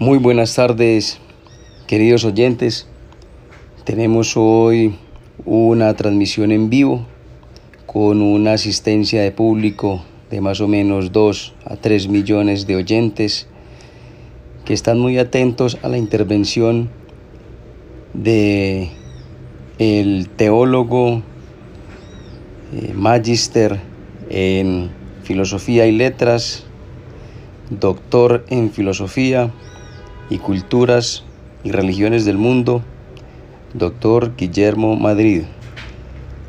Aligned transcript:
Muy 0.00 0.18
buenas 0.18 0.54
tardes, 0.54 1.18
queridos 1.88 2.24
oyentes. 2.24 2.86
Tenemos 3.82 4.36
hoy 4.36 4.94
una 5.44 5.92
transmisión 5.94 6.52
en 6.52 6.70
vivo 6.70 7.04
con 7.84 8.22
una 8.22 8.52
asistencia 8.52 9.20
de 9.22 9.32
público 9.32 10.04
de 10.30 10.40
más 10.40 10.60
o 10.60 10.68
menos 10.68 11.10
2 11.10 11.54
a 11.64 11.74
3 11.74 12.06
millones 12.06 12.68
de 12.68 12.76
oyentes 12.76 13.48
que 14.64 14.72
están 14.72 15.00
muy 15.00 15.18
atentos 15.18 15.78
a 15.82 15.88
la 15.88 15.98
intervención 15.98 16.90
de 18.14 18.90
el 19.80 20.28
teólogo 20.28 21.22
eh, 22.72 22.92
magister 22.94 23.80
en 24.30 24.90
filosofía 25.24 25.88
y 25.88 25.92
letras, 25.92 26.66
doctor 27.70 28.44
en 28.48 28.70
filosofía 28.70 29.50
y 30.30 30.38
culturas 30.38 31.24
y 31.64 31.72
religiones 31.72 32.24
del 32.24 32.38
mundo, 32.38 32.82
doctor 33.74 34.36
Guillermo 34.36 34.96
Madrid. 34.96 35.44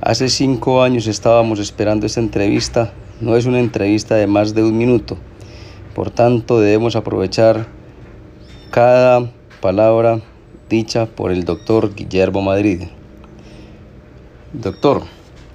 Hace 0.00 0.28
cinco 0.28 0.82
años 0.82 1.06
estábamos 1.06 1.58
esperando 1.58 2.06
esta 2.06 2.20
entrevista, 2.20 2.92
no 3.20 3.36
es 3.36 3.46
una 3.46 3.60
entrevista 3.60 4.16
de 4.16 4.26
más 4.26 4.54
de 4.54 4.64
un 4.64 4.76
minuto, 4.76 5.16
por 5.94 6.10
tanto 6.10 6.60
debemos 6.60 6.96
aprovechar 6.96 7.66
cada 8.70 9.30
palabra 9.60 10.20
dicha 10.68 11.06
por 11.06 11.32
el 11.32 11.44
doctor 11.44 11.94
Guillermo 11.94 12.42
Madrid. 12.42 12.84
Doctor, 14.52 15.02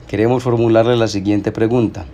queremos 0.08 0.44
formularle 0.44 0.96
la 0.96 1.08
siguiente 1.08 1.52
pregunta 1.52 2.06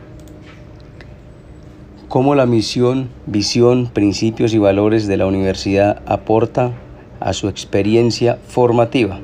cómo 2.13 2.35
la 2.35 2.45
misión, 2.45 3.09
visión, 3.25 3.89
principios 3.91 4.53
y 4.53 4.59
valores 4.59 5.07
de 5.07 5.17
la 5.17 5.25
universidad 5.25 6.03
aporta 6.05 6.71
a 7.19 7.33
su 7.33 7.47
experiencia 7.49 8.37
formativa. 8.47 9.19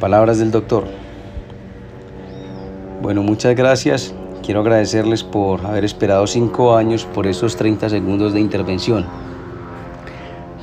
Palabras 0.00 0.38
del 0.38 0.50
doctor. 0.50 0.84
Bueno, 3.02 3.22
muchas 3.22 3.54
gracias. 3.54 4.14
Quiero 4.42 4.60
agradecerles 4.60 5.22
por 5.22 5.66
haber 5.66 5.84
esperado 5.84 6.26
cinco 6.26 6.74
años 6.74 7.04
por 7.04 7.26
esos 7.26 7.54
30 7.56 7.90
segundos 7.90 8.32
de 8.32 8.40
intervención. 8.40 9.04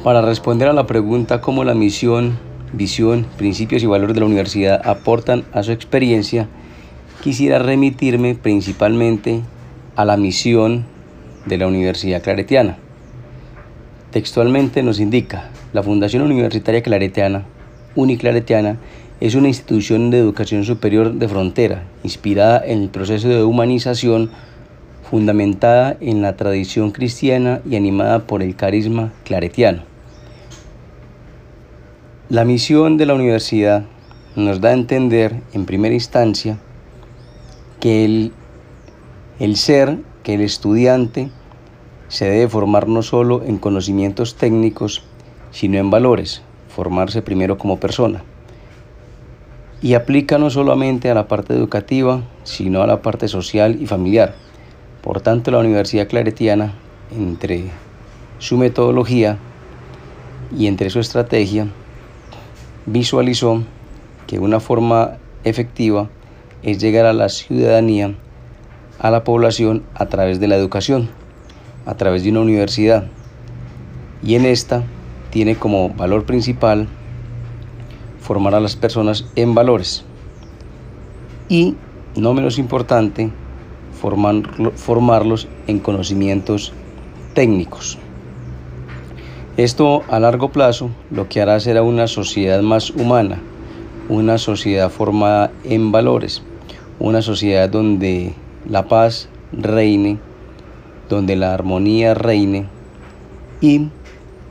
Para 0.03 0.23
responder 0.23 0.69
a 0.69 0.73
la 0.73 0.87
pregunta 0.87 1.39
cómo 1.39 1.63
la 1.63 1.75
misión, 1.75 2.39
visión, 2.73 3.27
principios 3.37 3.83
y 3.83 3.85
valores 3.85 4.15
de 4.15 4.21
la 4.21 4.25
universidad 4.25 4.81
aportan 4.87 5.45
a 5.53 5.61
su 5.61 5.71
experiencia, 5.71 6.47
quisiera 7.21 7.59
remitirme 7.59 8.33
principalmente 8.33 9.43
a 9.99 10.05
la 10.05 10.15
misión 10.15 10.85
de 11.45 11.57
la 11.57 11.67
Universidad 11.67 12.23
Claretiana. 12.23 12.77
Textualmente 14.11 14.81
nos 14.81 15.01
indica, 15.01 15.49
la 15.73 15.83
Fundación 15.83 16.23
Universitaria 16.23 16.81
Claretiana, 16.81 17.43
Uniclaretiana, 17.95 18.77
es 19.19 19.35
una 19.35 19.49
institución 19.49 20.09
de 20.09 20.19
educación 20.19 20.63
superior 20.63 21.15
de 21.15 21.27
frontera, 21.27 21.83
inspirada 22.03 22.65
en 22.65 22.83
el 22.83 22.87
proceso 22.87 23.27
de 23.27 23.43
humanización, 23.43 24.31
fundamentada 25.11 25.97
en 25.99 26.21
la 26.21 26.37
tradición 26.37 26.91
cristiana 26.91 27.59
y 27.69 27.75
animada 27.75 28.19
por 28.19 28.41
el 28.41 28.55
carisma 28.55 29.11
claretiano. 29.25 29.81
La 32.29 32.45
misión 32.45 32.95
de 32.95 33.05
la 33.05 33.15
universidad 33.15 33.83
nos 34.37 34.61
da 34.61 34.69
a 34.69 34.73
entender, 34.75 35.41
en 35.51 35.65
primera 35.65 35.93
instancia, 35.93 36.57
que 37.81 38.05
el 38.05 38.31
el 39.39 39.55
ser 39.55 39.99
que 40.23 40.33
el 40.33 40.41
estudiante 40.41 41.29
se 42.09 42.29
debe 42.29 42.49
formar 42.49 42.89
no 42.89 43.01
solo 43.01 43.41
en 43.45 43.57
conocimientos 43.57 44.35
técnicos, 44.35 45.03
sino 45.51 45.77
en 45.77 45.89
valores, 45.89 46.41
formarse 46.67 47.21
primero 47.21 47.57
como 47.57 47.79
persona. 47.79 48.21
Y 49.81 49.93
aplica 49.93 50.37
no 50.37 50.49
solamente 50.49 51.09
a 51.09 51.13
la 51.13 51.29
parte 51.29 51.53
educativa, 51.53 52.21
sino 52.43 52.81
a 52.81 52.87
la 52.87 53.01
parte 53.01 53.29
social 53.29 53.81
y 53.81 53.87
familiar. 53.87 54.35
Por 55.01 55.21
tanto, 55.21 55.51
la 55.51 55.59
Universidad 55.59 56.09
Claretiana, 56.09 56.73
entre 57.15 57.71
su 58.39 58.57
metodología 58.57 59.37
y 60.57 60.67
entre 60.67 60.89
su 60.89 60.99
estrategia, 60.99 61.67
visualizó 62.85 63.63
que 64.27 64.39
una 64.39 64.59
forma 64.59 65.17
efectiva 65.45 66.09
es 66.61 66.79
llegar 66.79 67.05
a 67.05 67.13
la 67.13 67.29
ciudadanía 67.29 68.15
a 68.99 69.11
la 69.11 69.23
población 69.23 69.83
a 69.95 70.07
través 70.07 70.39
de 70.39 70.47
la 70.47 70.55
educación, 70.55 71.09
a 71.85 71.95
través 71.95 72.23
de 72.23 72.31
una 72.31 72.41
universidad. 72.41 73.07
Y 74.21 74.35
en 74.35 74.45
esta 74.45 74.83
tiene 75.31 75.55
como 75.55 75.89
valor 75.89 76.25
principal 76.25 76.87
formar 78.19 78.55
a 78.55 78.59
las 78.59 78.75
personas 78.75 79.25
en 79.35 79.55
valores. 79.55 80.03
Y, 81.47 81.75
no 82.15 82.33
menos 82.33 82.59
importante, 82.59 83.31
formarlos 84.75 85.47
en 85.67 85.79
conocimientos 85.79 86.73
técnicos. 87.33 87.97
Esto 89.57 90.03
a 90.09 90.19
largo 90.19 90.51
plazo 90.51 90.89
lo 91.11 91.27
que 91.27 91.41
hará 91.41 91.59
será 91.59 91.83
una 91.83 92.07
sociedad 92.07 92.61
más 92.61 92.91
humana, 92.91 93.41
una 94.07 94.37
sociedad 94.37 94.89
formada 94.89 95.51
en 95.63 95.91
valores, 95.91 96.43
una 96.99 97.21
sociedad 97.21 97.67
donde 97.67 98.33
la 98.67 98.87
paz 98.87 99.29
reine, 99.51 100.19
donde 101.07 101.35
la 101.35 101.53
armonía 101.53 102.13
reine 102.13 102.67
y 103.61 103.89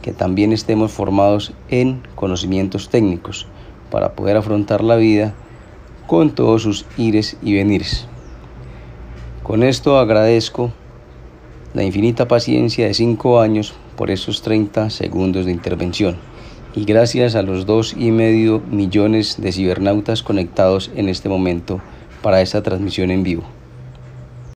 que 0.03 0.13
también 0.13 0.53
estemos 0.53 0.93
formados 0.93 1.53
en 1.69 2.03
conocimientos 2.15 2.89
técnicos 2.89 3.47
para 3.91 4.13
poder 4.13 4.37
afrontar 4.37 4.83
la 4.83 4.97
vida 4.97 5.35
con 6.07 6.31
todos 6.31 6.63
sus 6.63 6.87
ires 6.97 7.37
y 7.43 7.55
venires. 7.55 8.07
Con 9.43 9.63
esto 9.63 9.99
agradezco 9.99 10.73
la 11.75 11.83
infinita 11.83 12.29
paciencia 12.29 12.87
de 12.87 12.95
cinco 12.95 13.41
años 13.41 13.75
por 13.97 14.11
esos 14.11 14.43
30 14.43 14.91
segundos 14.91 15.47
de 15.47 15.53
intervención 15.53 16.17
y 16.75 16.85
gracias 16.85 17.35
a 17.35 17.43
los 17.43 17.67
dos 17.67 17.95
y 17.97 18.11
medio 18.11 18.61
millones 18.71 19.41
de 19.41 19.53
cibernautas 19.53 20.23
conectados 20.23 20.91
en 20.95 21.09
este 21.09 21.29
momento 21.29 21.81
para 22.23 22.41
esta 22.41 22.63
transmisión 22.63 23.11
en 23.11 23.23
vivo. 23.23 23.58